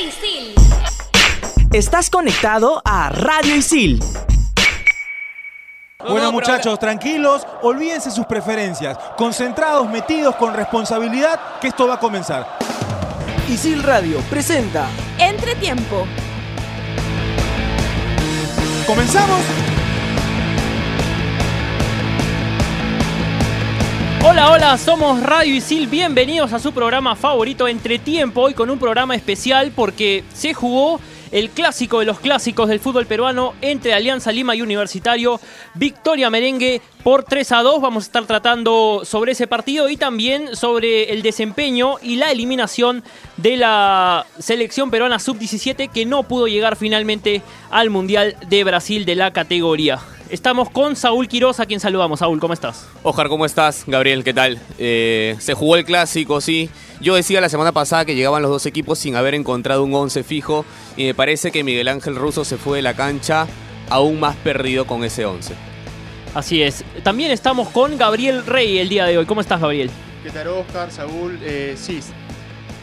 [0.00, 0.54] Isil.
[1.72, 4.00] Estás conectado a Radio Isil.
[6.08, 12.46] Bueno muchachos, tranquilos, olvídense sus preferencias, concentrados, metidos con responsabilidad, que esto va a comenzar.
[13.50, 14.88] Isil Radio presenta
[15.18, 16.06] Entretiempo.
[18.86, 19.69] ¿Comenzamos?
[24.22, 29.14] Hola, hola, somos Radio Isil, bienvenidos a su programa favorito Entretiempo, hoy con un programa
[29.14, 31.00] especial porque se jugó
[31.32, 35.40] el clásico de los clásicos del fútbol peruano entre Alianza Lima y Universitario,
[35.74, 37.80] victoria merengue por 3 a 2.
[37.80, 43.02] Vamos a estar tratando sobre ese partido y también sobre el desempeño y la eliminación
[43.38, 49.14] de la selección peruana sub-17 que no pudo llegar finalmente al Mundial de Brasil de
[49.14, 49.98] la categoría.
[50.30, 52.20] Estamos con Saúl Quiroz, a quien saludamos.
[52.20, 52.86] Saúl, ¿cómo estás?
[53.02, 53.82] Ojar, ¿cómo estás?
[53.88, 54.60] Gabriel, ¿qué tal?
[54.78, 56.70] Eh, se jugó el clásico, sí.
[57.00, 60.22] Yo decía la semana pasada que llegaban los dos equipos sin haber encontrado un 11
[60.22, 60.64] fijo
[60.96, 63.48] y me parece que Miguel Ángel Russo se fue de la cancha
[63.88, 65.54] aún más perdido con ese 11.
[66.34, 66.84] Así es.
[67.02, 69.26] También estamos con Gabriel Rey el día de hoy.
[69.26, 69.90] ¿Cómo estás, Gabriel?
[70.22, 71.40] ¿Qué tal, Oscar, Saúl?
[71.42, 71.98] Eh, sí,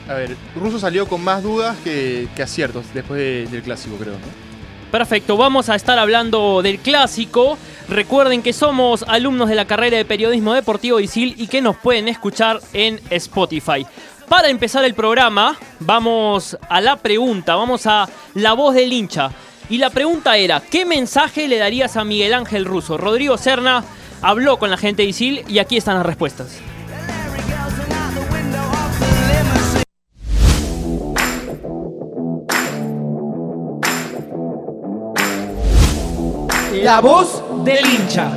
[0.10, 4.14] a ver, Russo salió con más dudas que, que aciertos después de- del clásico, creo.
[4.14, 4.47] ¿no?
[4.92, 7.58] Perfecto, vamos a estar hablando del clásico.
[7.90, 12.08] Recuerden que somos alumnos de la carrera de periodismo deportivo ISIL y que nos pueden
[12.08, 13.86] escuchar en Spotify.
[14.30, 19.32] Para empezar el programa, vamos a la pregunta, vamos a la voz del hincha.
[19.70, 22.98] Y la pregunta era, ¿qué mensaje le darías a Miguel Ángel Russo?
[22.98, 23.84] Rodrigo Serna
[24.22, 26.60] habló con la gente de ISIL y aquí están las respuestas.
[36.88, 38.32] La voz del hincha.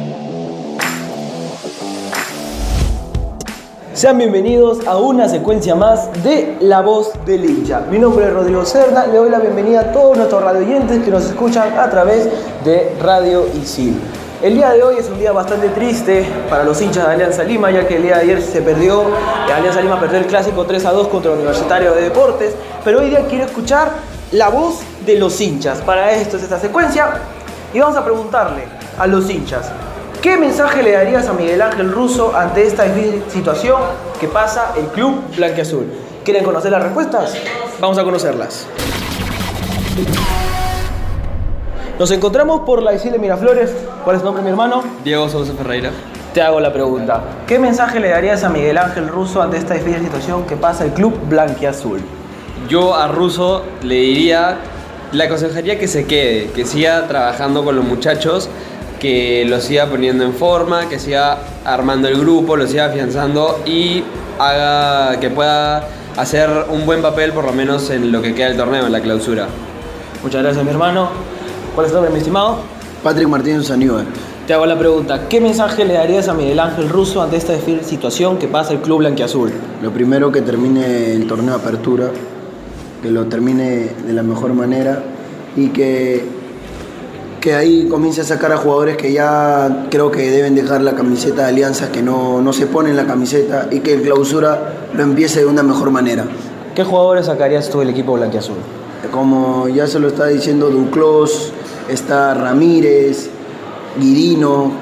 [3.95, 7.83] Sean bienvenidos a una secuencia más de La Voz del Hincha.
[7.89, 11.27] Mi nombre es Rodrigo Cerda, le doy la bienvenida a todos nuestros radioyentes que nos
[11.27, 12.28] escuchan a través
[12.65, 14.01] de Radio Isil.
[14.43, 17.71] El día de hoy es un día bastante triste para los hinchas de Alianza Lima,
[17.71, 20.87] ya que el día de ayer se perdió, eh, Alianza Lima perdió el clásico 3
[20.87, 23.91] a 2 contra el Universitario de Deportes, pero hoy día quiero escuchar
[24.33, 25.83] la voz de los hinchas.
[25.83, 27.15] Para esto es esta secuencia
[27.72, 28.64] y vamos a preguntarle
[28.98, 29.70] a los hinchas,
[30.22, 33.81] ¿Qué mensaje le darías a Miguel Ángel Russo ante esta difícil situación
[34.20, 35.86] que pasa el club blanqueazul?
[36.22, 37.34] ¿Quieren conocer las respuestas?
[37.80, 38.66] Vamos a conocerlas.
[41.98, 43.75] Nos encontramos por la Isla de Miraflores.
[44.04, 44.82] ¿Cuál es tu nombre, mi hermano?
[45.03, 45.91] Diego Sousa Ferreira.
[46.34, 47.22] Te hago la pregunta.
[47.47, 50.92] ¿Qué mensaje le darías a Miguel Ángel Russo ante esta difícil situación que pasa el
[50.92, 52.00] club blanqueazul?
[52.69, 54.59] Yo a Russo le diría,
[55.12, 58.48] le aconsejaría que se quede, que siga trabajando con los muchachos,
[59.00, 64.04] que los siga poniendo en forma, que siga armando el grupo, lo siga afianzando y
[64.38, 68.56] haga que pueda hacer un buen papel por lo menos en lo que queda del
[68.56, 69.47] torneo, en la clausura.
[70.22, 71.10] Muchas gracias, mi hermano.
[71.75, 72.59] ¿Cuál es tu nombre, mi estimado?
[73.03, 74.04] Patrick Martínez Aníbal.
[74.47, 75.28] Te hago la pregunta.
[75.28, 78.81] ¿Qué mensaje le darías a Miguel Ángel Russo ante esta difícil situación que pasa el
[78.81, 79.53] club blanqueazul?
[79.82, 82.10] Lo primero que termine el torneo de apertura,
[83.03, 85.03] que lo termine de la mejor manera
[85.56, 86.25] y que,
[87.41, 91.43] que ahí comience a sacar a jugadores que ya creo que deben dejar la camiseta
[91.43, 95.41] de Alianza, que no, no se ponen la camiseta y que el clausura lo empiece
[95.41, 96.25] de una mejor manera.
[96.75, 98.56] ¿Qué jugadores sacarías tú del equipo blanqueazul?
[99.10, 101.53] Como ya se lo está diciendo Duclos,
[101.89, 103.31] está Ramírez,
[103.99, 104.72] Guirino,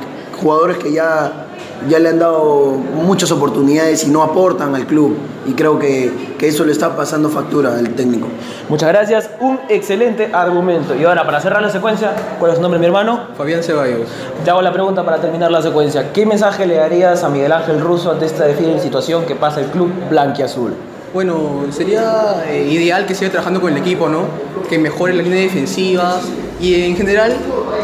[0.40, 1.47] jugadores que ya,
[1.88, 5.16] ya le han dado muchas oportunidades y no aportan al club.
[5.46, 8.26] Y creo que, que eso le está pasando factura al técnico.
[8.68, 10.94] Muchas gracias, un excelente argumento.
[10.94, 13.28] Y ahora, para cerrar la secuencia, ¿cuál es tu nombre, mi hermano?
[13.36, 14.08] Fabián Ceballos.
[14.44, 16.12] Te hago la pregunta para terminar la secuencia.
[16.12, 19.66] ¿Qué mensaje le darías a Miguel Ángel Russo ante esta difícil situación que pasa el
[19.66, 20.74] club blanquiazul?
[21.14, 24.24] Bueno, sería eh, ideal que siga trabajando con el equipo, ¿no?
[24.68, 26.28] Que mejore las líneas defensivas
[26.60, 27.36] y en general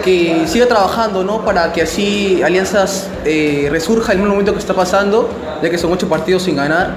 [0.05, 1.45] que siga trabajando, ¿no?
[1.45, 5.29] Para que así Alianzas eh, resurja en un momento que está pasando,
[5.63, 6.95] ya que son ocho partidos sin ganar.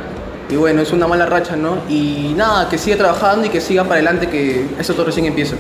[0.50, 1.78] Y bueno, es una mala racha, ¿no?
[1.90, 5.56] Y nada, que siga trabajando y que siga para adelante, que esto todo recién empieza.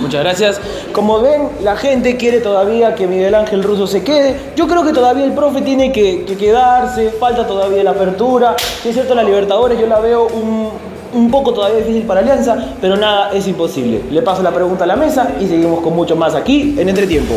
[0.00, 0.60] Muchas gracias.
[0.92, 4.52] Como ven, la gente quiere todavía que Miguel Ángel Russo se quede.
[4.54, 8.56] Yo creo que todavía el profe tiene que, que quedarse, falta todavía la apertura.
[8.82, 10.70] Si es cierto, la Libertadores yo la veo un,
[11.16, 14.02] un poco todavía difícil para Alianza, pero nada es imposible.
[14.10, 17.34] Le paso la pregunta a la mesa y seguimos con mucho más aquí en Entretiempo.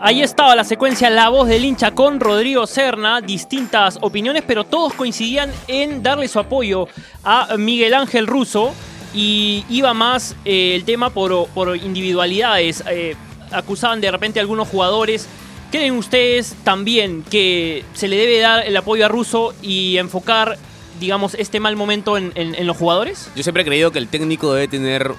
[0.00, 4.94] Ahí estaba la secuencia La voz del hincha con Rodrigo Serna, distintas opiniones, pero todos
[4.94, 6.88] coincidían en darle su apoyo
[7.24, 8.72] a Miguel Ángel Russo
[9.14, 12.82] y iba más eh, el tema por, por individualidades.
[12.90, 13.16] Eh,
[13.50, 15.28] acusaban de repente a algunos jugadores.
[15.70, 20.58] ¿Creen ustedes también que se le debe dar el apoyo a Russo y enfocar
[20.98, 23.30] digamos, este mal momento en, los jugadores?
[23.36, 25.12] Yo siempre he creído que el técnico debe tener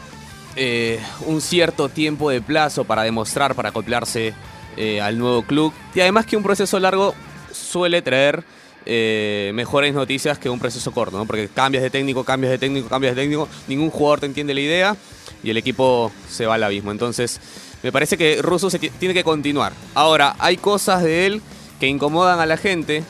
[0.56, 4.34] eh, un cierto tiempo de plazo para demostrar, para acoplarse
[4.78, 5.74] eh, al nuevo club.
[5.96, 7.16] Y además que un proceso largo
[7.52, 8.44] suele traer
[8.86, 11.26] eh, mejores noticias que un proceso corto, ¿no?
[11.26, 14.62] Porque cambias de técnico, cambias de técnico, cambias de técnico, ningún jugador te entiende la
[14.62, 14.98] idea
[15.44, 16.92] y el equipo se va al abismo.
[16.92, 17.40] Entonces,
[17.84, 19.74] me parece que Russo se ti- tiene que continuar.
[19.96, 21.42] Ahora, hay cosas de él
[21.80, 23.04] que incomodan a la gente,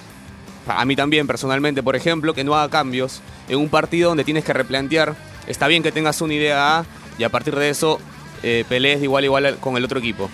[0.68, 4.44] a mí también personalmente, por ejemplo, que no haga cambios en un partido donde tienes
[4.44, 5.16] que replantear.
[5.48, 6.86] Está bien que tengas una idea A
[7.18, 8.00] y a partir de eso
[8.44, 10.30] eh, pelees de igual a igual al- con el otro equipo.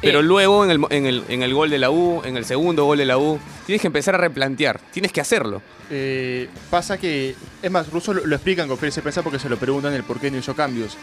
[0.00, 0.22] Pero Eh.
[0.22, 2.96] luego en el, en, el, en el gol de la U, en el segundo gol
[2.98, 4.80] de la U, tienes que empezar a replantear.
[4.92, 5.60] Tienes que hacerlo.
[5.90, 9.48] Eh, pasa que, es más, Russo lo, lo explica en conferencia de prensa porque se
[9.50, 10.96] lo preguntan el por qué no hizo cambios.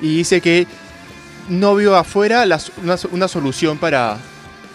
[0.00, 0.66] Y dice que
[1.48, 4.18] no vio afuera las- una, una solución para,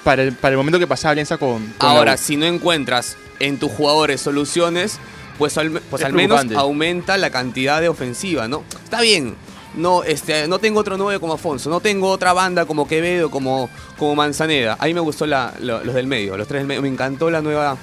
[0.04, 3.72] para, el, para el momento que pasaba Alianza con, Ahora, si no encuentras en tus
[3.72, 4.98] jugadores soluciones,
[5.38, 8.64] pues al, pues Es al menos aumenta la cantidad de ofensiva, ¿no?
[8.84, 9.36] Está bien.
[9.76, 13.70] No, este, no tengo otro 9 como Afonso, no tengo otra banda como Quevedo, como,
[13.98, 14.76] como Manzaneda.
[14.80, 16.82] Ahí me gustó la- lo- los del medio, los tres del medio.
[16.82, 17.78] Me encantó la nueva,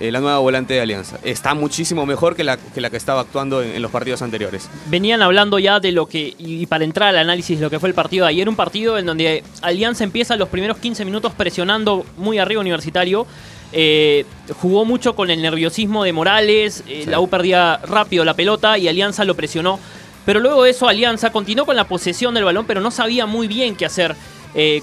[0.00, 1.18] eh, la nueva volante de Alianza.
[1.24, 4.68] Está muchísimo mejor que la que, la que estaba actuando en, en los partidos anteriores.
[4.86, 7.88] Venían hablando ya de lo que, y para entrar al análisis de lo que fue
[7.88, 12.04] el partido de ayer, un partido en donde Alianza empieza los primeros 15 minutos presionando
[12.16, 13.26] muy arriba Universitario.
[13.72, 14.24] Eh,
[14.60, 17.10] jugó mucho con el nerviosismo de Morales, eh, Sí.
[17.10, 19.78] la U perdía rápido la pelota y Alianza lo presionó.
[20.24, 23.48] Pero luego de eso Alianza continuó con la posesión del balón, pero no sabía muy
[23.48, 24.14] bien qué hacer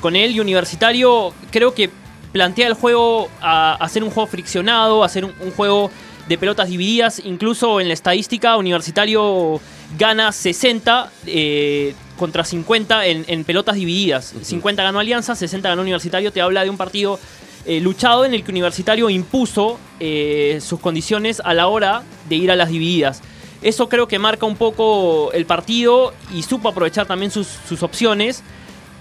[0.01, 0.31] con él.
[0.35, 1.89] Y Universitario creo que
[2.33, 5.89] plantea el juego a hacer un juego friccionado, a hacer un, un juego
[6.27, 7.21] de pelotas divididas.
[7.23, 9.61] Incluso en la estadística, Universitario
[9.97, 14.33] gana 60 eh, contra 50 en, en pelotas divididas.
[14.41, 16.31] 50 ganó Alianza, 60 ganó Universitario.
[16.31, 17.19] Te habla de un partido
[17.65, 22.51] eh, luchado en el que Universitario impuso eh, sus condiciones a la hora de ir
[22.51, 23.21] a las divididas.
[23.61, 28.43] Eso creo que marca un poco el partido y supo aprovechar también sus, sus opciones.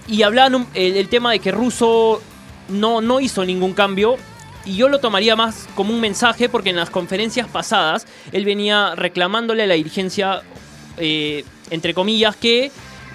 [0.07, 2.21] Y hablaban un- el, el tema de que Russo
[2.73, 4.17] no, no hizo ningún cambio.
[4.65, 8.95] Y yo lo tomaría más como un mensaje porque en las conferencias pasadas él venía
[8.95, 10.41] reclamándole a la dirigencia,
[10.97, 12.71] eh, entre comillas, que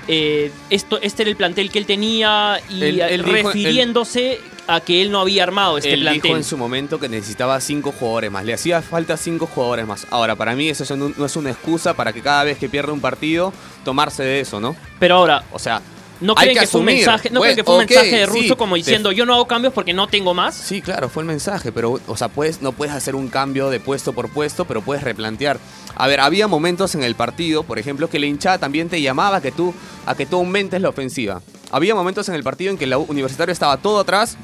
[0.09, 4.41] eh, esto, este era el plantel que él tenía y Él- él dijo- él- refiriéndose
[4.67, 6.23] a que él no había armado este Él plantel.
[6.23, 8.45] dijo en su momento que necesitaba cinco jugadores más.
[8.45, 10.07] Le hacía falta cinco jugadores más.
[10.11, 12.93] Ahora, para mí eso no no es una excusa para que cada vez que pierde
[12.93, 13.53] un partido
[13.85, 14.77] tomarse de eso, ¿no?
[14.99, 15.81] Pero ahora, O sea,
[16.21, 18.57] ¿no creen que, fue un mensaje, ¿no creen que fue un mensaje de sí, Russo
[18.57, 20.55] como te- diciendo yo no hago cambios porque no tengo más?
[20.55, 23.81] Sí, claro, fue el mensaje, pero, o sea, puedes, no puedes hacer un cambio de
[23.81, 25.59] puesto por puesto, pero puedes replantear.
[25.95, 29.39] A ver, había momentos en el partido, por ejemplo, que la hinchada también te llamaba
[29.39, 29.75] a que tú,
[30.07, 31.43] a que tú aumentes la ofensiva.
[31.71, 34.37] Había momentos en el partido en que el universitario estaba todo atrás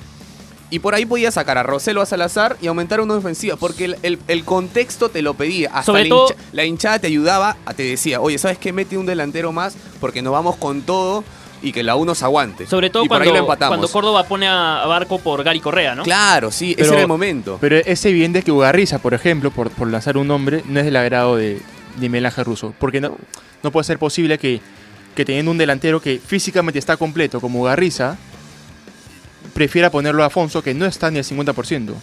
[0.70, 3.96] y por ahí podías sacar a Roselo a Salazar y aumentar una ofensiva, porque el,
[4.02, 5.68] el- el contexto te lo pedía.
[5.68, 8.72] Hasta Sobre la, todo- hincha- la hinchada te ayudaba, a- te decía, oye, ¿sabes qué?
[8.72, 11.22] Mete un delantero más porque nos vamos con todo
[11.64, 12.66] y que la U nos aguante.
[12.66, 16.02] Sobre todo y cuando, cuando Córdoba pone a Barco por Gary Correa, ¿no?
[16.02, 17.58] Claro, sí, ese era el momento.
[17.60, 20.96] Pero es evidente que Ugarriza, por ejemplo, por, por lanzar un nombre, no es del
[20.96, 21.60] agrado de,
[21.96, 22.74] de Miguel Ángel Russo.
[22.78, 23.16] Porque no,
[23.62, 24.60] no puede ser posible que,
[25.16, 28.18] que teniendo un delantero que físicamente está completo como Ugarriza,
[29.54, 31.94] prefiera ponerlo a Afonso que no está ni al 50%.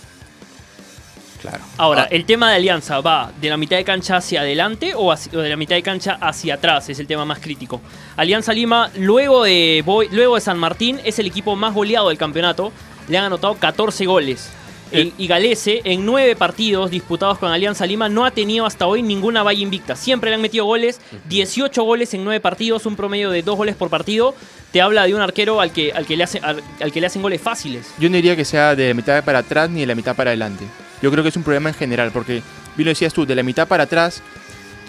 [1.41, 1.63] Claro.
[1.77, 5.11] Ahora, Ah, ¿el tema de Alianza va de la mitad de cancha hacia adelante o,
[5.11, 6.87] hacia- o de la mitad de cancha hacia atrás?
[6.89, 7.81] Es el tema más crítico.
[8.17, 12.17] Alianza Lima, luego de, Boy- luego de San Martín, es el equipo más goleado del
[12.17, 12.71] campeonato.
[13.07, 14.49] Le han anotado 14 goles.
[14.91, 19.01] El- Y Galese, en nueve partidos disputados con Alianza Lima, no ha tenido hasta hoy
[19.01, 19.95] ninguna valla invicta.
[19.95, 23.75] Siempre le han metido goles, 18 goles en nueve partidos, un promedio de dos goles
[23.77, 24.35] por partido.
[24.73, 27.07] Te habla de un arquero al que, al que, le, hace- al- al que le
[27.07, 27.87] hacen goles fáciles.
[27.99, 30.31] Yo no diría que sea de la mitad para atrás ni de la mitad para
[30.31, 30.65] adelante.
[31.01, 32.41] Yo creo que es un problema en general, porque,
[32.75, 34.21] bien lo decías tú, de la mitad para atrás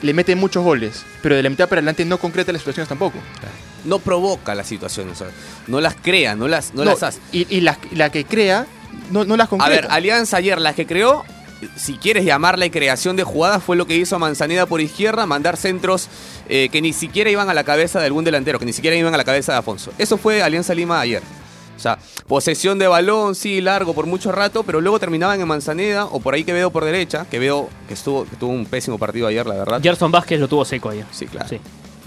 [0.03, 3.19] le meten muchos goles, pero de la mitad para adelante no concreta las situaciones tampoco.
[3.85, 5.33] no provoca las situaciones, o sea,
[5.69, 7.21] no las crea, no las, no No, las hace.
[7.33, 8.67] y, y la, la que crea,
[9.11, 9.83] no, no las A concreta.
[9.83, 11.25] ver, Alianza ayer, las que creó,
[11.77, 16.09] si quieres llamarle creación de jugadas, fue lo que hizo Manzaneda por izquierda, mandar centros
[16.49, 19.15] eh, que ni siquiera iban a la cabeza de algún delantero, que ni siquiera iban
[19.15, 19.93] a la cabeza de Afonso.
[19.99, 21.23] Eso fue Alianza Lima ayer.
[21.83, 21.99] O sea,
[22.29, 26.33] posesión de balón, sí, largo por mucho rato, pero luego terminaban en Manzaneda o por
[26.33, 29.45] ahí que veo por derecha, que veo que estuvo, que tuvo un pésimo partido ayer,
[29.45, 29.81] la verdad.
[29.83, 31.05] Gerson Vázquez lo tuvo seco ayer.
[31.11, 31.49] Sí, claro.
[31.49, 31.59] Sí.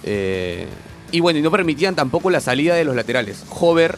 [0.03, 0.65] Eh,
[1.11, 3.43] y bueno, y no permitían tampoco la salida de los laterales.
[3.49, 3.97] Hover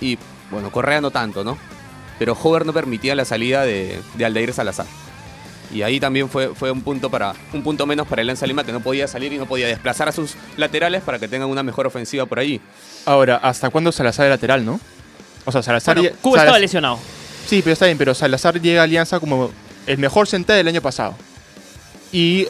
[0.00, 0.16] y,
[0.50, 1.58] bueno, Correa no tanto, ¿no?
[2.18, 4.86] Pero Hover no permitía la salida de, de Aldair Salazar.
[5.74, 8.64] Y ahí también fue, fue un punto para un punto menos para el Alianza Lima
[8.64, 11.62] que no podía salir y no podía desplazar a sus laterales para que tengan una
[11.62, 12.62] mejor ofensiva por allí.
[13.04, 14.80] Ahora, ¿hasta cuándo Salazar de lateral, no?
[15.44, 15.96] O sea, Salazar...
[15.98, 16.98] Bueno, Cuba Salaz- estaba lesionado.
[17.46, 19.50] Sí, pero está bien, pero Salazar llega a Alianza como
[19.86, 21.14] el mejor central del año pasado.
[22.12, 22.46] y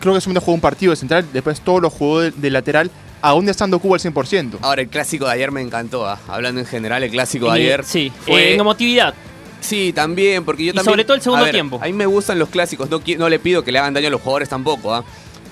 [0.00, 2.90] creo que solamente jugó un partido de central, después todos los jugó de, de lateral,
[3.20, 4.58] aún estando Cuba al 100%.
[4.62, 6.06] Ahora, el clásico de ayer me encantó.
[6.06, 6.18] ah.
[6.28, 7.84] Hablando en general, el clásico de Y- ayer.
[7.84, 9.14] Sí, fue- en emotividad.
[9.60, 10.90] Sí, también, porque yo Y también.
[10.92, 11.78] sobre todo el segundo a ver, tiempo.
[11.80, 14.10] A mí me gustan los clásicos, no, no le pido que le hagan daño a
[14.10, 15.04] los jugadores tampoco, ¿ah?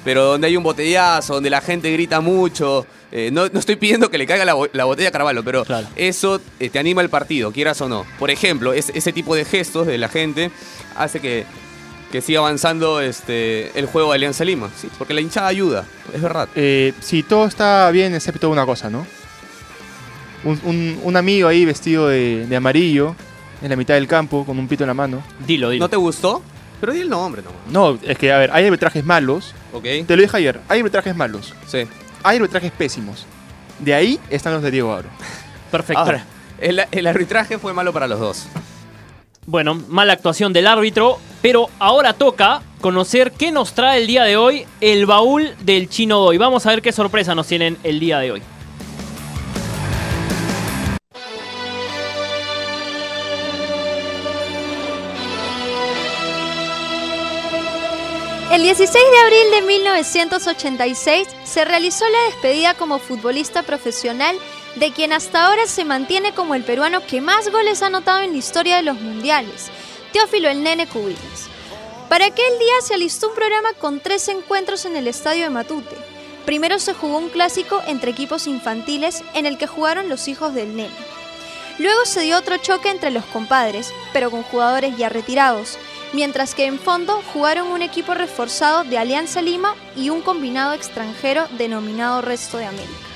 [0.05, 2.87] Pero donde hay un botellazo, donde la gente grita mucho.
[3.13, 5.87] eh, no, no estoy pidiendo que le caiga la, la botella a Carvalho, pero Claro.
[5.97, 8.07] eso eh, te anima el partido, quieras o no.
[8.19, 10.51] Por ejemplo, es- ese tipo de gestos de la gente
[10.97, 11.45] hace que,
[12.13, 14.71] que siga avanzando este, el juego de Alianza Lima.
[14.81, 16.49] Sí, porque la hinchada ayuda, es verdad.
[16.55, 19.07] Eh, sí, todo está bien excepto una cosa, ¿no?
[20.45, 23.15] Un, un- un amigo ahí vestido de, de amarillo
[23.61, 25.23] en la mitad del campo con un pito en la mano.
[25.47, 25.85] Dilo, dilo.
[25.85, 26.43] ¿No te gustó?
[26.81, 27.61] Pero di el nombre nomás.
[27.71, 29.55] No, es que, a ver, hay arbitrajes malos.
[29.73, 29.85] ¿Ok?
[30.07, 31.55] Te lo dije ayer, hay arbitrajes malos.
[31.67, 31.87] Sí.
[32.23, 33.27] Hay arbitrajes pésimos.
[33.79, 35.09] De ahí están los de Diego Aro.
[35.71, 36.01] Perfecto.
[36.01, 36.25] Ahora,
[36.59, 38.47] el, el arbitraje fue malo para los dos.
[39.47, 44.37] Bueno, mala actuación del árbitro, pero ahora toca conocer qué nos trae el día de
[44.37, 46.39] hoy el baúl del Chino Doy.
[46.39, 48.43] Vamos a ver qué sorpresa nos tienen el día de hoy.
[58.61, 64.37] El 16 de abril de 1986 se realizó la despedida como futbolista profesional
[64.77, 68.33] de quien hasta ahora se mantiene como el peruano que más goles ha anotado en
[68.33, 69.71] la historia de los mundiales,
[70.13, 71.49] Teófilo el Nene Cubillas.
[72.11, 75.97] Para aquel día se alistó un programa con tres encuentros en el estadio de Matute.
[76.45, 80.77] Primero se jugó un clásico entre equipos infantiles en el que jugaron los hijos del
[80.77, 80.95] Nene.
[81.79, 85.79] Luego se dio otro choque entre los compadres, pero con jugadores ya retirados,
[86.13, 91.47] mientras que en fondo jugaron un equipo reforzado de Alianza Lima y un combinado extranjero
[91.59, 93.11] denominado Resto de América.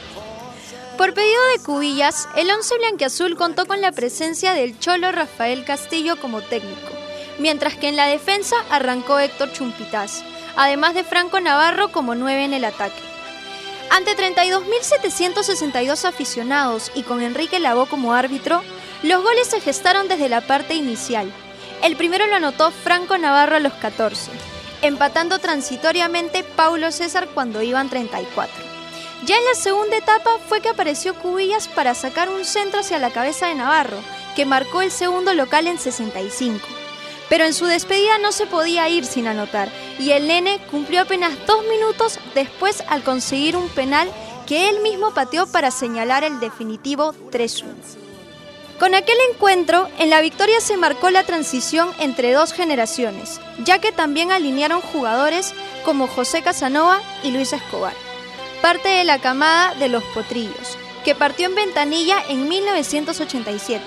[0.96, 6.20] Por pedido de Cubillas, el once blanquiazul contó con la presencia del cholo Rafael Castillo
[6.20, 6.92] como técnico,
[7.38, 10.22] mientras que en la defensa arrancó Héctor Chumpitaz,
[10.56, 13.02] además de Franco Navarro como nueve en el ataque.
[13.90, 18.62] Ante 32.762 aficionados y con Enrique Lavó como árbitro,
[19.02, 21.32] los goles se gestaron desde la parte inicial.
[21.84, 24.30] El primero lo anotó Franco Navarro a los 14,
[24.80, 28.54] empatando transitoriamente Paulo César cuando iban 34.
[29.26, 33.10] Ya en la segunda etapa fue que apareció Cubillas para sacar un centro hacia la
[33.10, 33.98] cabeza de Navarro,
[34.34, 36.66] que marcó el segundo local en 65.
[37.28, 41.34] Pero en su despedida no se podía ir sin anotar, y el nene cumplió apenas
[41.46, 44.08] dos minutos después al conseguir un penal
[44.46, 48.03] que él mismo pateó para señalar el definitivo 3-1.
[48.78, 53.92] Con aquel encuentro, en la victoria se marcó la transición entre dos generaciones, ya que
[53.92, 55.54] también alinearon jugadores
[55.84, 57.94] como José Casanova y Luis Escobar,
[58.62, 63.82] parte de la camada de los Potrillos, que partió en Ventanilla en 1987.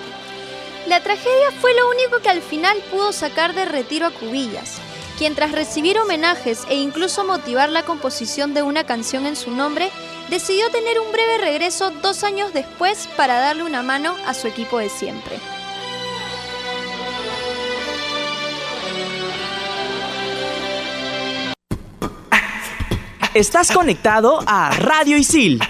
[0.86, 4.78] La tragedia fue lo único que al final pudo sacar de retiro a Cubillas,
[5.18, 9.90] quien tras recibir homenajes e incluso motivar la composición de una canción en su nombre,
[10.30, 14.78] decidió tener un breve regreso dos años después para darle una mano a su equipo
[14.78, 15.38] de siempre.
[23.34, 25.60] Estás conectado a Radio Isil.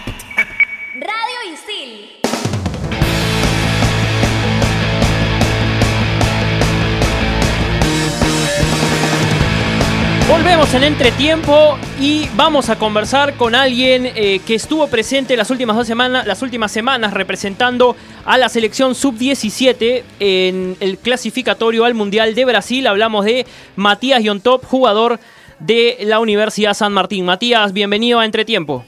[10.39, 15.75] Volvemos en entretiempo y vamos a conversar con alguien eh, que estuvo presente las últimas
[15.75, 22.37] dos semanas, las últimas semanas representando a la selección sub-17 en el clasificatorio al Mundial
[22.37, 22.87] de Brasil.
[22.87, 25.19] Hablamos de Matías Yontop, jugador
[25.59, 27.25] de la Universidad San Martín.
[27.25, 28.85] Matías, bienvenido a Entretiempo.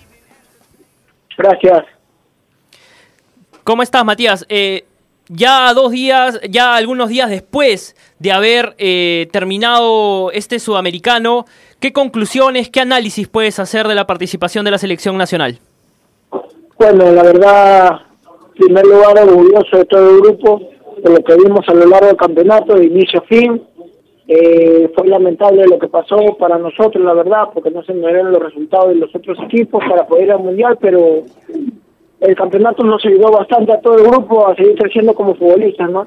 [1.37, 1.85] Gracias.
[3.65, 4.47] ¿Cómo estás, Matías?
[4.49, 4.85] Eh,
[5.31, 11.45] ya dos días, ya algunos días después de haber eh, terminado este sudamericano,
[11.79, 15.59] ¿qué conclusiones, qué análisis puedes hacer de la participación de la selección nacional?
[16.77, 18.01] Bueno, la verdad,
[18.57, 20.61] en primer lugar, orgulloso de todo el grupo,
[21.03, 23.63] de lo que vimos a lo largo del campeonato, de inicio a fin.
[24.27, 28.33] Eh, fue lamentable lo que pasó para nosotros, la verdad, porque no se nos dieron
[28.33, 31.23] los resultados de los otros equipos para poder ir al Mundial, pero
[32.21, 36.07] el campeonato nos ayudó bastante a todo el grupo a seguir creciendo como futbolistas, ¿no?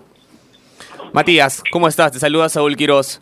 [1.12, 2.12] Matías, ¿cómo estás?
[2.12, 3.22] Te saluda Saúl Quirós.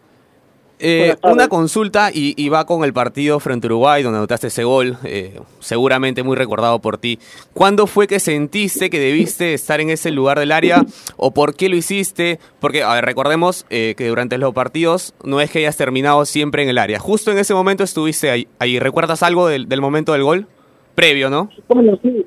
[0.84, 4.64] Eh, una consulta y, y va con el partido frente a Uruguay, donde anotaste ese
[4.64, 7.20] gol, eh, seguramente muy recordado por ti.
[7.54, 10.84] ¿Cuándo fue que sentiste que debiste estar en ese lugar del área
[11.18, 12.40] o por qué lo hiciste?
[12.60, 16.64] Porque, a ver, recordemos eh, que durante los partidos no es que hayas terminado siempre
[16.64, 16.98] en el área.
[16.98, 18.48] Justo en ese momento estuviste ahí.
[18.58, 18.80] ahí.
[18.80, 20.48] ¿Recuerdas algo del, del momento del gol?
[20.96, 21.50] Previo, ¿no?
[21.68, 22.26] Bueno, sí.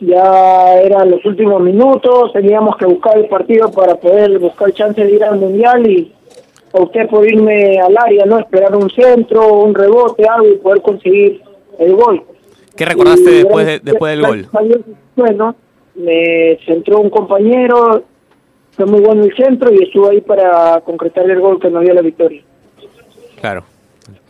[0.00, 5.10] Ya eran los últimos minutos, teníamos que buscar el partido para poder buscar chance de
[5.12, 6.12] ir al Mundial y
[6.72, 8.38] opté por irme al área, ¿no?
[8.38, 11.42] Esperar un centro, un rebote, algo y poder conseguir
[11.78, 12.22] el gol.
[12.76, 14.48] ¿Qué recordaste Y después, de- después del gol?
[15.16, 15.54] Bueno,
[15.96, 18.02] me centró un compañero,
[18.72, 21.92] fue muy bueno el centro y estuve ahí para concretar el gol que nos dio
[21.92, 22.42] la victoria.
[23.38, 23.64] Claro.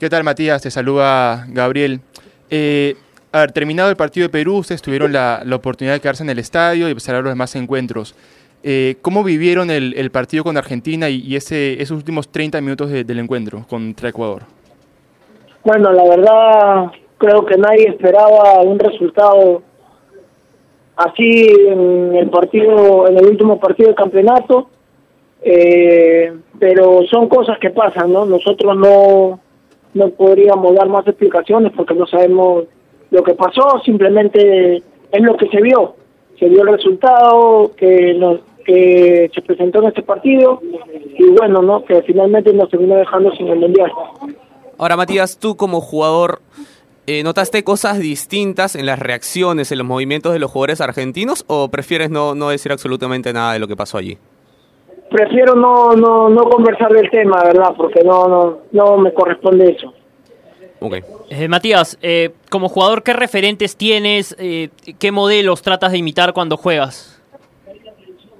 [0.00, 0.62] ¿Qué tal, Matías?
[0.62, 2.00] Te saluda Gabriel.
[2.48, 2.96] Eh,
[3.32, 6.30] a ver, terminado el partido de Perú, ustedes tuvieron la, la oportunidad de quedarse en
[6.30, 8.14] el estadio y empezar a los demás encuentros.
[8.62, 12.90] Eh, ¿Cómo vivieron el, el partido con Argentina y, y ese, esos últimos 30 minutos
[12.90, 14.42] de- del encuentro contra Ecuador?
[15.64, 19.62] Bueno, la verdad creo que nadie esperaba un resultado
[20.96, 24.68] así en el partido, en el último partido del campeonato,
[25.42, 28.26] eh, pero son cosas que pasan, ¿no?
[28.26, 29.40] Nosotros no
[29.92, 32.64] no podríamos dar más explicaciones porque no sabemos
[33.10, 35.94] lo que pasó, simplemente es lo que se vio,
[36.38, 40.60] se vio el resultado que nos que se presentó en este partido
[41.18, 41.82] y bueno, ¿no?
[41.84, 43.90] Que finalmente nos terminó dejando sin el mundial.
[44.78, 46.40] Ahora, Matías, tú como jugador,
[47.06, 51.68] eh, ¿notaste cosas distintas en las reacciones, en los movimientos de los jugadores argentinos o
[51.68, 54.18] prefieres no, no decir absolutamente nada de lo que pasó allí?
[55.10, 57.74] prefiero no, no, no conversar del tema, ¿verdad?
[57.76, 59.92] Porque no, no, no me corresponde eso.
[61.28, 64.34] Eh, Matías, eh, como jugador, ¿qué referentes tienes?
[64.38, 67.20] Eh, ¿Qué modelos tratas de imitar cuando juegas?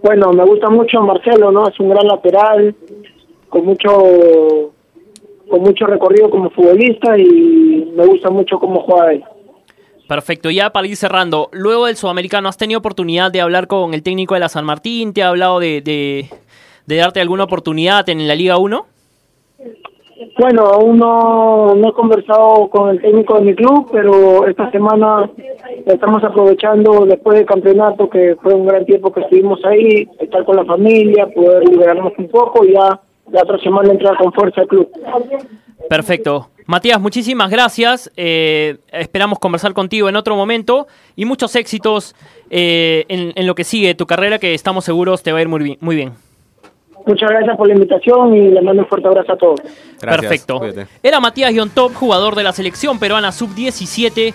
[0.02, 1.68] Bueno, me gusta mucho Marcelo, ¿no?
[1.68, 2.75] Es un gran lateral,
[3.49, 4.73] con mucho
[5.50, 9.25] con mucho recorrido como futbolista y me gusta mucho cómo juega él.
[10.09, 14.02] Perfecto, ya para ir cerrando, luego del Sudamericano, ¿has tenido oportunidad de hablar con el
[14.02, 15.12] técnico de la San Martín?
[15.12, 16.30] ¿Te ha hablado de, de,
[16.87, 18.87] de darte alguna oportunidad en la Liga 1?
[20.39, 25.31] Bueno, aún no, no he conversado con el técnico de mi club, pero esta semana
[25.87, 30.57] estamos aprovechando después del campeonato, que fue un gran tiempo que estuvimos ahí, estar con
[30.57, 33.00] la familia, poder liberarnos un poco y ya
[33.31, 34.91] la otra semana entrar con fuerza al club.
[35.89, 36.49] Perfecto.
[36.67, 38.12] Matías, muchísimas gracias.
[38.17, 42.14] Eh, esperamos conversar contigo en otro momento y muchos éxitos
[42.51, 45.49] eh, en, en lo que sigue tu carrera, que estamos seguros te va a ir
[45.49, 45.79] muy bien.
[45.81, 46.30] Muy bien.
[47.07, 49.61] Muchas gracias por la invitación y le mando un fuerte abrazo a todos.
[50.01, 50.61] Perfecto.
[51.03, 54.33] Era Matías Yontop, jugador de la selección peruana sub-17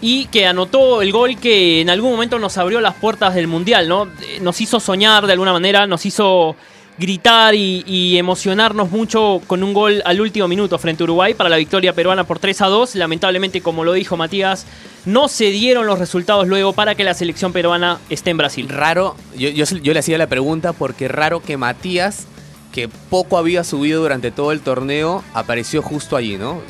[0.00, 3.88] y que anotó el gol que en algún momento nos abrió las puertas del Mundial,
[3.88, 4.04] ¿no?
[4.04, 6.54] Eh, Nos hizo soñar de alguna manera, nos hizo
[6.98, 11.50] gritar y, y emocionarnos mucho con un gol al último minuto frente a Uruguay para
[11.50, 12.94] la victoria peruana por 3 a 2.
[12.94, 14.66] Lamentablemente, como lo dijo Matías,
[15.04, 18.68] no se dieron los resultados luego para que la selección peruana esté en Brasil.
[18.68, 22.26] Raro, yo, yo, yo le hacía la pregunta porque raro que Matías,
[22.72, 26.60] que poco había subido durante todo el torneo, apareció justo allí, ¿no?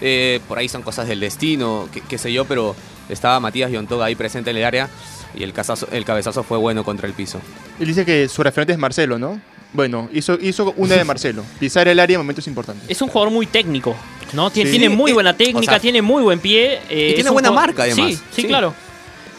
[0.00, 2.76] Eh, por ahí son cosas del destino, qué, sé yo, pero
[3.08, 4.90] estaba Matías Yontoga ahí presente en el área
[5.34, 7.40] y el, cazazo- el cabezazo fue bueno contra el piso.
[7.80, 9.40] Él dice que su referente es Marcelo, ¿no?
[9.76, 11.44] Bueno, hizo, hizo una de Marcelo.
[11.60, 12.88] Pisar el área en momentos importantes.
[12.88, 13.94] Es un jugador muy técnico,
[14.32, 14.50] ¿no?
[14.50, 14.78] Tiene, Sí.
[14.78, 16.80] tiene muy buena o técnica, sea, tiene muy buen pie.
[16.88, 18.06] eh, y tiene un buena jugador- marca, además.
[18.10, 18.48] Sí, sí, Sí.
[18.48, 18.74] claro.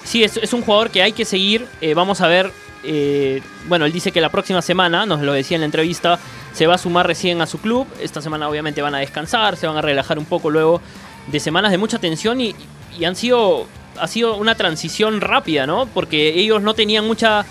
[0.03, 1.65] Sí, es, es un jugador que hay que seguir.
[1.81, 2.51] eh, vamos a ver.
[2.89, 6.19] eh, bueno, él dice que la próxima semana, nos lo decía en la entrevista,
[6.53, 7.85] se va a sumar recién a su club.
[7.99, 10.79] Esta semana obviamente van a descansar, se van a relajar un poco luego
[11.29, 12.55] de semanas de mucha tensión y,
[12.97, 13.67] y han sido
[13.99, 15.87] ha sido una transición rápida, ¿no?
[15.87, 17.45] Porque ellos no tenían mucha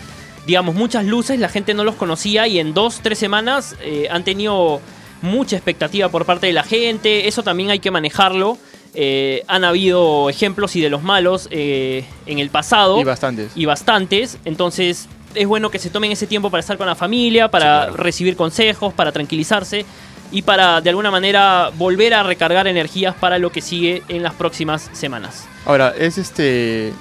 [0.46, 4.24] digamos, muchas luces, la gente no los conocía y en dos, tres semanas eh, han
[4.24, 4.80] tenido
[5.22, 8.56] mucha expectativa por parte de la gente, eso también hay que manejarlo.
[8.98, 12.98] Eh, han habido ejemplos y de los malos eh, en el pasado.
[12.98, 13.52] Y bastantes.
[13.54, 17.50] Y bastantes, entonces es bueno que se tomen ese tiempo para estar con la familia,
[17.50, 19.84] para recibir consejos, para tranquilizarse
[20.32, 24.32] y para de alguna manera volver a recargar energías para lo que sigue en las
[24.32, 25.46] próximas semanas.
[25.66, 26.92] Ahora, es este.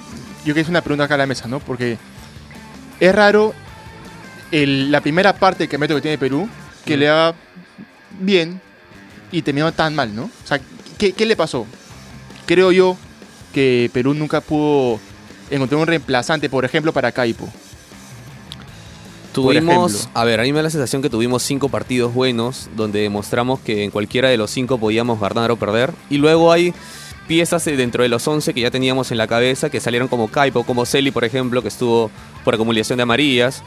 [0.44, 1.60] Yo que es una pregunta acá a la mesa, ¿no?
[1.60, 1.96] Porque
[3.00, 3.54] es raro
[4.50, 6.48] el- la primera parte del campeonato que tiene Perú
[6.84, 7.00] que Mm.
[7.00, 7.34] le va
[8.20, 8.60] bien
[9.32, 10.24] y terminó tan mal, ¿no?
[10.24, 10.60] O sea,
[10.98, 11.66] ¿qué, qué le pasó?
[12.46, 12.96] Creo yo
[13.52, 15.00] que Perú nunca pudo
[15.50, 17.48] encontrar un reemplazante, por ejemplo, para Caipo.
[19.32, 20.10] Tuvimos, ejemplo.
[20.18, 23.60] a ver, a mí me da la sensación que tuvimos cinco partidos buenos donde demostramos
[23.60, 25.92] que en cualquiera de los cinco podíamos ganar o perder.
[26.08, 26.72] Y luego hay
[27.28, 30.28] piezas eh, dentro de los 11 que ya teníamos en la cabeza que salieron como
[30.28, 32.10] Kaipo, como Celi, por ejemplo, que estuvo
[32.46, 33.64] por acumulación de amarillas.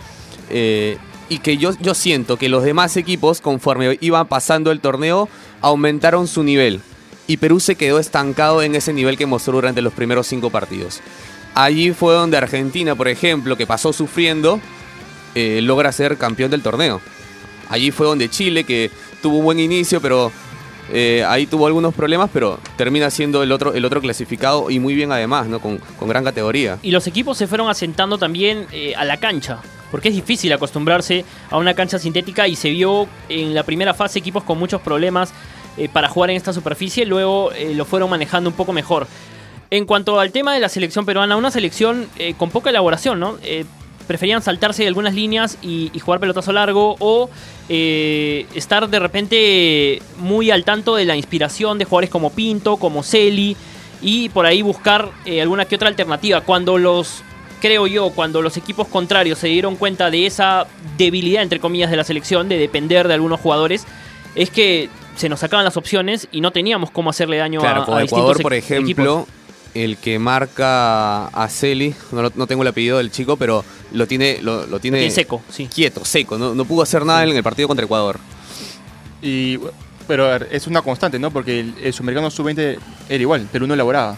[0.50, 5.28] Eh, y que yo, yo siento que los demás equipos, conforme iban pasando el torneo,
[5.60, 6.80] aumentaron su nivel.
[7.28, 11.02] Y Perú se quedó estancado en ese nivel que mostró durante los primeros cinco partidos.
[11.56, 14.62] Allí fue donde Argentina, por ejemplo, que pasó sufriendo,
[15.36, 17.02] eh, logra ser campeón del torneo.
[17.68, 18.90] Allí fue donde Chile, que
[19.22, 20.32] tuvo un buen inicio, pero
[20.92, 24.96] eh, ahí tuvo algunos problemas, pero termina siendo el otro, el otro clasificado y muy
[24.96, 25.60] bien además, ¿no?
[25.60, 26.78] Con, con gran categoría.
[26.82, 29.60] Y los equipos se fueron asentando también eh, a la cancha.
[29.92, 34.20] porque es difícil acostumbrarse a una cancha sintética y se vio en la primera fase
[34.20, 35.34] equipos con muchos problemas
[35.78, 39.08] eh, para jugar en esta superficie, luego lo fueron manejando un poco mejor.
[39.72, 43.38] En cuanto al tema de la selección peruana, una selección con poca elaboración, ¿no?
[44.10, 47.30] Preferían saltarse algunas líneas y, y jugar pelotazo largo o
[47.70, 53.04] eh, estar de repente muy al tanto de la inspiración de jugadores como Pinto, como
[53.04, 53.56] Celi
[54.02, 56.42] y por ahí buscar eh, alguna que otra alternativa.
[56.42, 57.22] Cuando los,
[57.62, 60.66] creo yo, cuando los equipos contrarios se dieron cuenta de esa
[60.98, 63.86] debilidad, entre comillas, de la selección, de depender de algunos jugadores,
[64.34, 68.00] es que se nos sacaban las opciones y no teníamos cómo hacerle daño Claro, a,
[68.00, 69.39] a Ecuador, distintos por ejemplo, equipos.
[69.74, 74.40] El que marca a Celi, no, no tengo el apellido del chico, pero lo tiene,
[74.42, 75.68] lo, lo tiene, tiene seco, sí.
[75.68, 76.38] quieto, seco.
[76.38, 78.20] No, no pudo hacer nada en el partido contra Ecuador.
[79.22, 79.60] Y,
[80.08, 81.32] pero a ver, es una constante, ¿no?
[81.32, 82.78] Porque el, el sudamericano sub-20
[83.10, 84.18] era igual, Perú no elaboraba.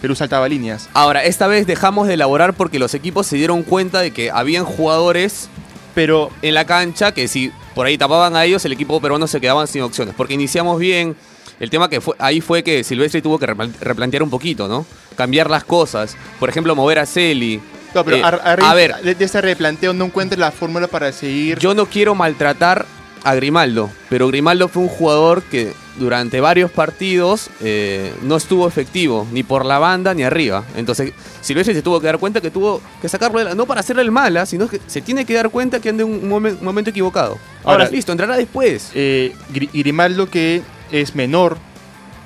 [0.00, 0.88] Perú saltaba líneas.
[0.92, 4.64] Ahora, esta vez dejamos de elaborar porque los equipos se dieron cuenta de que habían
[4.64, 5.48] jugadores
[5.94, 9.40] pero en la cancha que si por ahí tapaban a ellos, el equipo peruano se
[9.40, 10.14] quedaban sin opciones.
[10.16, 11.16] Porque iniciamos bien.
[11.60, 14.84] El tema que fue, ahí fue que Silvestre tuvo que replan- replantear un poquito, ¿no?
[15.16, 16.16] Cambiar las cosas.
[16.40, 17.60] Por ejemplo, mover a Celi.
[17.94, 20.88] No, pero Eh, a, a raíz a ver, de, ese replanteo no encuentres la fórmula
[20.88, 21.58] para seguir.
[21.60, 22.86] Yo no quiero maltratar
[23.22, 29.26] a Grimaldo, pero Grimaldo fue un jugador que durante varios partidos eh, no estuvo efectivo,
[29.32, 30.64] ni por la banda ni arriba.
[30.76, 33.80] Entonces, Silvestre se tuvo que dar cuenta que tuvo que sacarlo, de la- no para
[33.80, 36.58] hacerle el mala, sino que se tiene que dar cuenta que anda en un, momen-
[36.58, 37.38] un momento equivocado.
[37.62, 38.90] Ahora, Ahora- listo, entrará después.
[38.94, 41.56] Eh, Gri- Grimaldo, que es menor,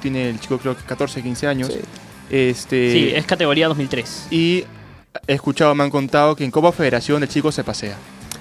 [0.03, 1.71] tiene el chico creo que 14, 15 años.
[2.31, 4.27] Este, Sí, es categoría 2003.
[4.31, 4.65] Y
[5.27, 7.97] he escuchado, me han contado que en Copa Federación el chico se pasea.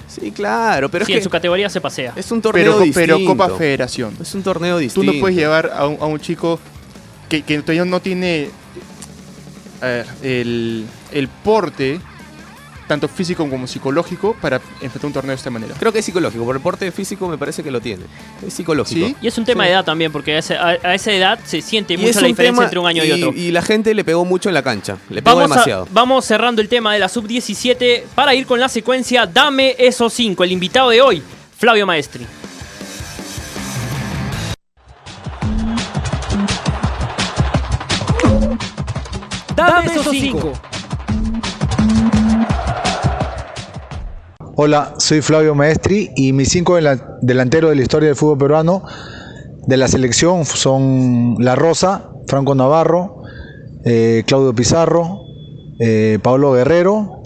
[0.08, 2.14] Sí, claro, pero sí, es en que su categoría se pasea.
[2.16, 3.16] es un torneo Pero, distinto.
[3.18, 4.16] pero Copa Federación.
[4.22, 5.14] Es un torneo Tú distinto.
[5.14, 6.60] no puedes llevar a un, a un chico
[7.30, 8.50] que, que todavía no tiene
[9.82, 12.00] a ver, el, el porte,
[12.88, 15.76] tanto físico como psicológico, para enfrentar un torneo de esta manera.
[15.78, 18.04] Creo que es psicológico, por el porte físico me parece que lo tiene.
[18.46, 19.08] Es psicológico.
[19.08, 19.16] ¿Sí?
[19.22, 19.68] Y es un tema Sí.
[19.68, 22.28] de edad también, porque a esa, a- a esa edad se siente Y mucho la
[22.28, 23.34] diferencia tema- entre un año y, otro.
[23.36, 24.98] Y la gente le pegó mucho en la cancha.
[25.10, 25.88] Le pegó Vamos, a- demasiado.
[25.92, 30.44] vamos cerrando el tema de la sub-17 para ir con la secuencia Dame esos 5.
[30.44, 31.22] El invitado de hoy,
[31.58, 32.26] Flavio Maestri.
[39.56, 40.54] Dame esos 5.
[44.60, 48.84] Hola, soy Flavio Maestri y mis cinco dela- delanteros de la historia del fútbol peruano
[49.68, 53.22] de la selección son La Rosa, Franco Navarro,
[53.86, 55.22] eh, Claudio Pizarro,
[55.80, 57.22] eh, Pablo Guerrero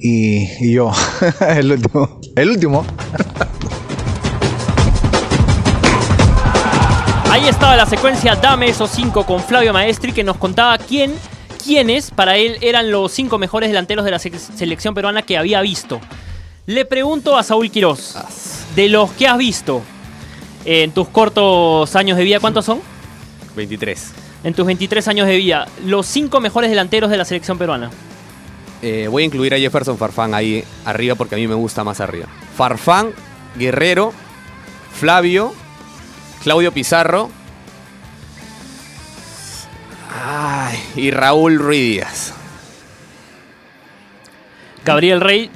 [0.00, 0.92] y, y yo,
[1.48, 2.20] el último.
[2.36, 2.84] El último.
[7.30, 11.14] Ahí estaba la secuencia Dame esos 5 con Flavio Maestri que nos contaba quién,
[11.64, 15.60] quiénes para él eran los cinco mejores delanteros de la se- selección peruana que había
[15.62, 16.00] visto.
[16.66, 18.14] Le pregunto a Saúl Quirós,
[18.76, 19.82] de los que has visto
[20.64, 22.80] en tus cortos años de vida, ¿cuántos son?
[23.56, 24.12] 23.
[24.44, 27.90] En tus 23 años de vida, los cinco mejores delanteros de la selección peruana.
[28.82, 32.00] Eh, voy a incluir a Jefferson Farfán ahí arriba porque a mí me gusta más
[32.00, 32.26] arriba.
[32.56, 33.12] Farfán,
[33.56, 34.12] Guerrero,
[34.92, 35.52] Flavio,
[36.42, 37.30] Claudio Pizarro.
[40.24, 42.34] Ay, y Raúl Ruiz Díaz.
[44.84, 45.50] Gabriel Rey,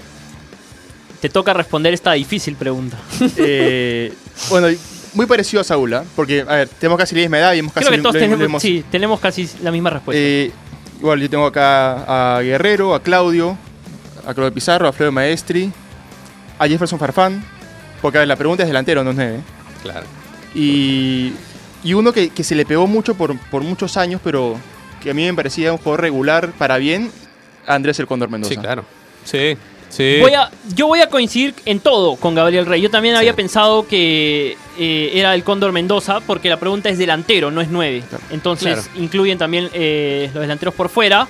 [1.25, 2.99] te toca responder esta difícil pregunta.
[3.39, 4.13] Eh,
[4.51, 4.69] bueno,
[5.15, 6.05] muy parecido a Saúl, ¿ah?
[6.15, 8.21] porque, a ver, tenemos casi la misma edad y hemos casi Creo que todos lo-
[8.21, 10.21] lo- lo tenemos, sí, tenemos casi la misma respuesta.
[10.23, 10.53] Eh,
[10.99, 13.57] igual yo tengo acá a Guerrero, a Claudio,
[14.27, 15.73] a Claudio Pizarro, a Flavio Maestri,
[16.59, 17.43] a Jefferson Farfán,
[18.03, 19.41] porque a ver, la pregunta es delantero, no es nueve.
[19.83, 20.05] Claro.
[20.55, 21.33] Y,
[21.83, 24.59] y uno que, que se le pegó mucho por, por muchos años, pero
[25.03, 27.11] que a mí me parecía un jugador regular para bien,
[27.67, 28.53] Andrés el Cóndor Mendoza.
[28.55, 28.85] Sí, claro.
[29.25, 29.57] Sí,
[29.97, 30.19] sí.
[30.21, 32.81] Voy a, yo voy a coincidir en todo con Gabriel Rey.
[32.81, 37.51] Yo también había pensado que eh, era el Cóndor Mendoza, porque la pregunta es delantero,
[37.51, 38.03] no es nueve.
[38.31, 39.03] Entonces Claro.
[39.03, 41.29] incluyen también eh, los delanteros por fuera.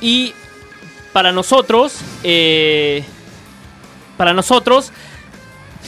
[0.00, 0.32] Y
[1.12, 3.02] para nosotros, eh,
[4.16, 4.92] para nosotros,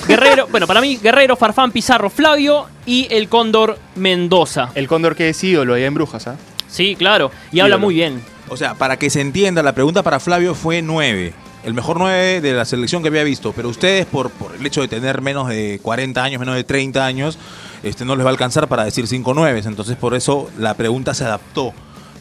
[0.07, 4.71] Guerrero, bueno, para mí, Guerrero, Farfán, Pizarro, Flavio y el Cóndor Mendoza.
[4.75, 6.37] El Cóndor que es ídolo allá en Brujas, ¿ah?
[6.69, 7.31] Sí, claro.
[7.53, 8.23] Y habla muy bien.
[8.51, 11.33] O sea, para que se entienda, la pregunta para Flavio fue 9.
[11.69, 13.53] El mejor 9 de la selección que había visto.
[13.53, 17.05] Pero ustedes, por, por el hecho de tener menos de 40 años, menos de 30
[17.05, 17.39] años,
[17.83, 19.63] este, no les va a alcanzar para decir 5 9.
[19.67, 21.73] Entonces, por eso la pregunta se adaptó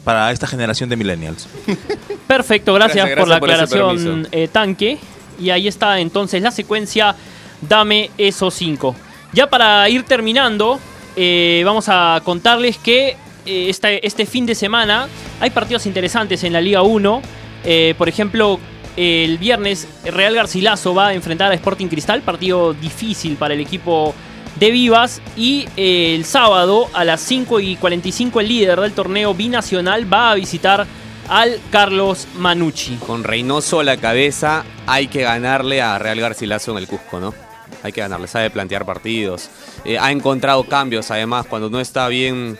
[0.04, 1.48] para esta generación de millennials.
[2.26, 4.98] Perfecto, gracias, Gracias, por la por aclaración, eh, Tanque.
[5.40, 7.16] Y ahí está entonces la secuencia
[7.60, 8.94] Dame esos 5.
[9.32, 10.78] Ya para ir terminando,
[11.16, 15.08] eh, vamos a contarles que eh, este, este fin de semana
[15.40, 17.22] hay partidos interesantes en la Liga 1.
[17.64, 18.60] Eh, por ejemplo,
[18.98, 24.12] el viernes Real Garcilaso va a enfrentar a Sporting Cristal, partido difícil para el equipo
[24.58, 25.22] de Vivas.
[25.36, 30.32] Y eh, el sábado a las 5 y 45 el líder del torneo binacional va
[30.32, 30.84] a visitar
[31.28, 32.96] al Carlos Manucci.
[32.96, 37.32] Con Reynoso a la cabeza hay que ganarle a Real Garcilaso en el Cusco, ¿no?
[37.84, 39.48] Hay que ganarle, sabe plantear partidos.
[39.84, 42.58] Eh, ha encontrado cambios además cuando no está bien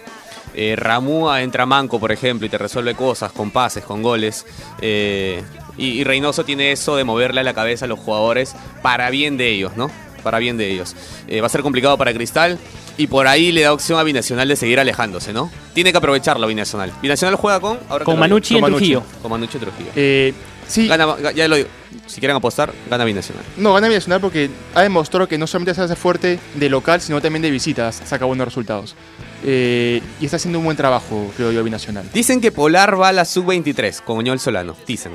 [0.54, 4.46] eh, Ramúa entra manco, por ejemplo, y te resuelve cosas con pases, con goles.
[4.80, 5.42] Eh,
[5.78, 9.36] y, y Reynoso tiene eso de moverle a la cabeza a los jugadores para bien
[9.36, 9.90] de ellos, ¿no?
[10.22, 10.94] Para bien de ellos.
[11.28, 12.58] Eh, va a ser complicado para Cristal
[12.98, 15.50] y por ahí le da opción a Binacional de seguir alejándose, ¿no?
[15.74, 16.92] Tiene que aprovecharlo Binacional.
[17.00, 17.78] Binacional juega con...
[17.88, 18.28] ahora Con lo digo.
[18.28, 19.02] Manucci Trujillo.
[19.22, 19.90] Con Manucci en Trujillo.
[19.94, 20.34] Eh,
[20.66, 20.88] sí.
[20.88, 21.68] Gana- ya lo digo.
[22.06, 23.44] Si quieren apostar, gana Binacional.
[23.56, 27.20] No, gana Binacional porque ha demostrado que no solamente se hace fuerte de local, sino
[27.20, 28.96] también de visitas, saca buenos resultados.
[29.44, 32.10] Eh, y está haciendo un buen trabajo, creo yo, Binacional.
[32.12, 34.74] Dicen que Polar va a la sub-23 con Oñol Solano.
[34.86, 35.12] Dicen.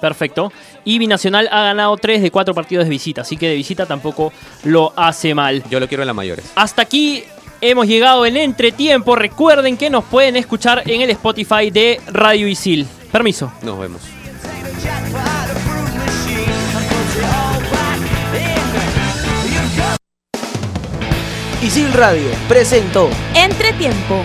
[0.00, 0.52] Perfecto.
[0.84, 4.32] Y Binacional ha ganado 3 de 4 partidos de visita, así que de visita tampoco
[4.64, 5.62] lo hace mal.
[5.70, 6.50] Yo lo quiero en las mayores.
[6.54, 7.24] Hasta aquí
[7.60, 9.16] hemos llegado en entretiempo.
[9.16, 12.86] Recuerden que nos pueden escuchar en el Spotify de Radio Isil.
[13.10, 13.52] Permiso.
[13.62, 14.02] Nos vemos.
[21.62, 24.24] Isil Radio presentó Entretiempo.